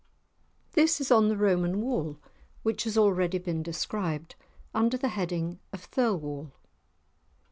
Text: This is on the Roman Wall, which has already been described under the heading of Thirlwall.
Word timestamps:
This 0.71 0.99
is 0.99 1.11
on 1.11 1.27
the 1.27 1.37
Roman 1.37 1.79
Wall, 1.79 2.17
which 2.63 2.85
has 2.85 2.97
already 2.97 3.37
been 3.37 3.61
described 3.61 4.33
under 4.73 4.97
the 4.97 5.09
heading 5.09 5.59
of 5.71 5.83
Thirlwall. 5.91 6.51